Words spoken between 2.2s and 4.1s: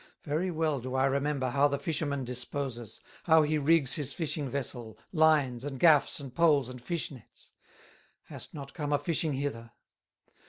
disposes, How he rigs